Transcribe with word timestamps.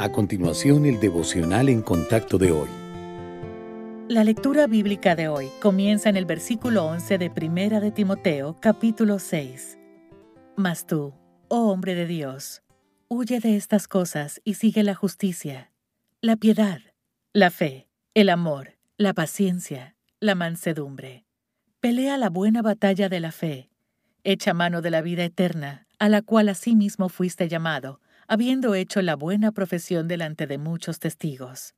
A 0.00 0.10
continuación, 0.10 0.86
el 0.86 0.98
devocional 0.98 1.68
en 1.68 1.80
contacto 1.80 2.36
de 2.36 2.50
hoy. 2.50 2.68
La 4.08 4.24
lectura 4.24 4.66
bíblica 4.66 5.14
de 5.14 5.28
hoy 5.28 5.50
comienza 5.62 6.08
en 6.08 6.16
el 6.16 6.26
versículo 6.26 6.84
11 6.86 7.16
de 7.16 7.30
Primera 7.30 7.78
de 7.78 7.92
Timoteo, 7.92 8.58
capítulo 8.60 9.20
6. 9.20 9.78
Mas 10.56 10.88
tú, 10.88 11.14
oh 11.46 11.70
hombre 11.70 11.94
de 11.94 12.06
Dios, 12.06 12.64
huye 13.06 13.38
de 13.38 13.56
estas 13.56 13.86
cosas 13.86 14.40
y 14.42 14.54
sigue 14.54 14.82
la 14.82 14.96
justicia, 14.96 15.70
la 16.20 16.34
piedad, 16.36 16.80
la 17.32 17.52
fe, 17.52 17.86
el 18.14 18.30
amor, 18.30 18.76
la 18.96 19.14
paciencia, 19.14 19.94
la 20.18 20.34
mansedumbre. 20.34 21.24
Pelea 21.78 22.18
la 22.18 22.30
buena 22.30 22.62
batalla 22.62 23.08
de 23.08 23.20
la 23.20 23.30
fe, 23.30 23.70
echa 24.24 24.54
mano 24.54 24.82
de 24.82 24.90
la 24.90 25.02
vida 25.02 25.24
eterna, 25.24 25.86
a 26.00 26.08
la 26.08 26.20
cual 26.20 26.48
asimismo 26.48 27.08
fuiste 27.08 27.48
llamado, 27.48 28.00
habiendo 28.28 28.74
hecho 28.74 29.02
la 29.02 29.16
buena 29.16 29.52
profesión 29.52 30.08
delante 30.08 30.46
de 30.46 30.58
muchos 30.58 30.98
testigos. 30.98 31.74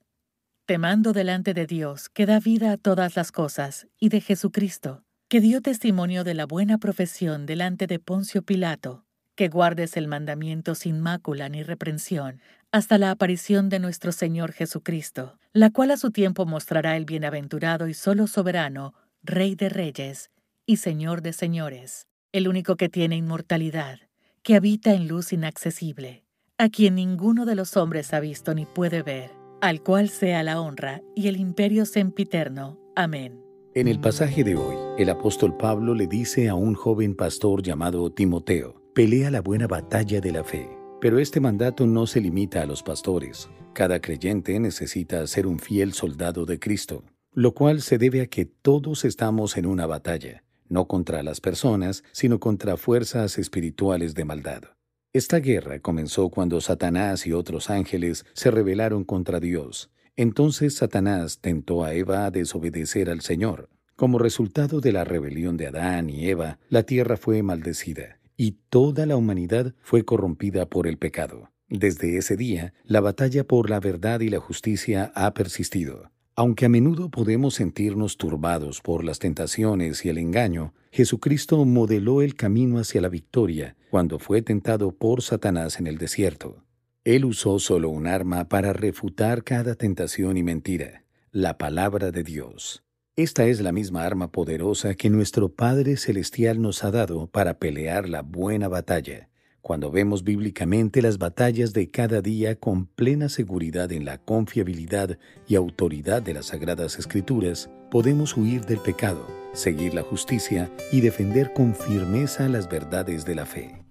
Te 0.66 0.78
mando 0.78 1.12
delante 1.12 1.54
de 1.54 1.66
Dios, 1.66 2.08
que 2.08 2.26
da 2.26 2.40
vida 2.40 2.72
a 2.72 2.76
todas 2.76 3.14
las 3.14 3.30
cosas, 3.30 3.86
y 4.00 4.08
de 4.08 4.20
Jesucristo, 4.20 5.04
que 5.28 5.40
dio 5.40 5.60
testimonio 5.62 6.24
de 6.24 6.34
la 6.34 6.44
buena 6.44 6.78
profesión 6.78 7.46
delante 7.46 7.86
de 7.86 7.98
Poncio 7.98 8.42
Pilato, 8.42 9.04
que 9.36 9.48
guardes 9.48 9.96
el 9.96 10.08
mandamiento 10.08 10.74
sin 10.74 11.00
mácula 11.00 11.48
ni 11.48 11.62
reprensión, 11.62 12.40
hasta 12.72 12.98
la 12.98 13.12
aparición 13.12 13.68
de 13.68 13.78
nuestro 13.78 14.10
Señor 14.10 14.52
Jesucristo, 14.52 15.38
la 15.52 15.70
cual 15.70 15.92
a 15.92 15.96
su 15.96 16.10
tiempo 16.10 16.46
mostrará 16.46 16.96
el 16.96 17.04
bienaventurado 17.04 17.86
y 17.86 17.94
solo 17.94 18.26
soberano, 18.26 18.94
Rey 19.22 19.54
de 19.54 19.68
reyes 19.68 20.30
y 20.66 20.76
Señor 20.76 21.22
de 21.22 21.32
señores, 21.32 22.06
el 22.32 22.48
único 22.48 22.76
que 22.76 22.88
tiene 22.88 23.16
inmortalidad, 23.16 24.00
que 24.42 24.56
habita 24.56 24.94
en 24.94 25.08
luz 25.08 25.32
inaccesible 25.32 26.25
a 26.58 26.70
quien 26.70 26.94
ninguno 26.94 27.44
de 27.44 27.54
los 27.54 27.76
hombres 27.76 28.14
ha 28.14 28.20
visto 28.20 28.54
ni 28.54 28.64
puede 28.64 29.02
ver, 29.02 29.30
al 29.60 29.82
cual 29.82 30.08
sea 30.08 30.42
la 30.42 30.60
honra 30.60 31.02
y 31.14 31.28
el 31.28 31.36
imperio 31.36 31.84
sempiterno. 31.84 32.78
Amén. 32.94 33.42
En 33.74 33.88
el 33.88 34.00
pasaje 34.00 34.42
de 34.42 34.56
hoy, 34.56 34.74
el 34.96 35.10
apóstol 35.10 35.54
Pablo 35.58 35.94
le 35.94 36.06
dice 36.06 36.48
a 36.48 36.54
un 36.54 36.74
joven 36.74 37.14
pastor 37.14 37.62
llamado 37.62 38.10
Timoteo, 38.10 38.80
pelea 38.94 39.30
la 39.30 39.42
buena 39.42 39.66
batalla 39.66 40.20
de 40.22 40.32
la 40.32 40.44
fe. 40.44 40.70
Pero 40.98 41.18
este 41.18 41.40
mandato 41.40 41.86
no 41.86 42.06
se 42.06 42.22
limita 42.22 42.62
a 42.62 42.66
los 42.66 42.82
pastores. 42.82 43.50
Cada 43.74 44.00
creyente 44.00 44.58
necesita 44.58 45.26
ser 45.26 45.46
un 45.46 45.58
fiel 45.58 45.92
soldado 45.92 46.46
de 46.46 46.58
Cristo, 46.58 47.04
lo 47.34 47.52
cual 47.52 47.82
se 47.82 47.98
debe 47.98 48.22
a 48.22 48.28
que 48.28 48.46
todos 48.46 49.04
estamos 49.04 49.58
en 49.58 49.66
una 49.66 49.84
batalla, 49.84 50.42
no 50.70 50.88
contra 50.88 51.22
las 51.22 51.42
personas, 51.42 52.02
sino 52.12 52.40
contra 52.40 52.78
fuerzas 52.78 53.36
espirituales 53.36 54.14
de 54.14 54.24
maldad. 54.24 54.75
Esta 55.16 55.38
guerra 55.38 55.78
comenzó 55.78 56.28
cuando 56.28 56.60
Satanás 56.60 57.26
y 57.26 57.32
otros 57.32 57.70
ángeles 57.70 58.26
se 58.34 58.50
rebelaron 58.50 59.02
contra 59.02 59.40
Dios. 59.40 59.88
Entonces 60.14 60.74
Satanás 60.74 61.38
tentó 61.40 61.84
a 61.84 61.94
Eva 61.94 62.26
a 62.26 62.30
desobedecer 62.30 63.08
al 63.08 63.22
Señor. 63.22 63.70
Como 63.94 64.18
resultado 64.18 64.82
de 64.82 64.92
la 64.92 65.04
rebelión 65.04 65.56
de 65.56 65.68
Adán 65.68 66.10
y 66.10 66.28
Eva, 66.28 66.58
la 66.68 66.82
tierra 66.82 67.16
fue 67.16 67.42
maldecida 67.42 68.18
y 68.36 68.58
toda 68.68 69.06
la 69.06 69.16
humanidad 69.16 69.72
fue 69.80 70.04
corrompida 70.04 70.68
por 70.68 70.86
el 70.86 70.98
pecado. 70.98 71.50
Desde 71.70 72.18
ese 72.18 72.36
día, 72.36 72.74
la 72.84 73.00
batalla 73.00 73.44
por 73.44 73.70
la 73.70 73.80
verdad 73.80 74.20
y 74.20 74.28
la 74.28 74.40
justicia 74.40 75.12
ha 75.14 75.32
persistido. 75.32 76.10
Aunque 76.34 76.66
a 76.66 76.68
menudo 76.68 77.10
podemos 77.10 77.54
sentirnos 77.54 78.18
turbados 78.18 78.82
por 78.82 79.02
las 79.02 79.18
tentaciones 79.18 80.04
y 80.04 80.10
el 80.10 80.18
engaño, 80.18 80.74
Jesucristo 80.92 81.64
modeló 81.64 82.20
el 82.20 82.34
camino 82.34 82.78
hacia 82.78 83.00
la 83.00 83.08
victoria 83.08 83.76
cuando 83.96 84.18
fue 84.18 84.42
tentado 84.42 84.92
por 84.92 85.22
Satanás 85.22 85.80
en 85.80 85.86
el 85.86 85.96
desierto. 85.96 86.62
Él 87.02 87.24
usó 87.24 87.58
solo 87.58 87.88
un 87.88 88.06
arma 88.06 88.46
para 88.46 88.74
refutar 88.74 89.42
cada 89.42 89.74
tentación 89.74 90.36
y 90.36 90.42
mentira, 90.42 91.04
la 91.30 91.56
palabra 91.56 92.10
de 92.10 92.22
Dios. 92.22 92.84
Esta 93.16 93.46
es 93.46 93.62
la 93.62 93.72
misma 93.72 94.04
arma 94.04 94.30
poderosa 94.32 94.94
que 94.96 95.08
nuestro 95.08 95.48
Padre 95.48 95.96
Celestial 95.96 96.60
nos 96.60 96.84
ha 96.84 96.90
dado 96.90 97.28
para 97.28 97.58
pelear 97.58 98.06
la 98.06 98.20
buena 98.20 98.68
batalla, 98.68 99.30
cuando 99.62 99.90
vemos 99.90 100.24
bíblicamente 100.24 101.00
las 101.00 101.16
batallas 101.16 101.72
de 101.72 101.90
cada 101.90 102.20
día 102.20 102.54
con 102.60 102.84
plena 102.84 103.30
seguridad 103.30 103.90
en 103.92 104.04
la 104.04 104.18
confiabilidad 104.18 105.18
y 105.48 105.54
autoridad 105.54 106.20
de 106.20 106.34
las 106.34 106.48
Sagradas 106.48 106.98
Escrituras, 106.98 107.70
podemos 107.90 108.36
huir 108.36 108.66
del 108.66 108.80
pecado, 108.80 109.26
seguir 109.54 109.94
la 109.94 110.02
justicia 110.02 110.70
y 110.92 111.00
defender 111.00 111.54
con 111.54 111.74
firmeza 111.74 112.46
las 112.50 112.68
verdades 112.68 113.24
de 113.24 113.34
la 113.34 113.46
fe. 113.46 113.85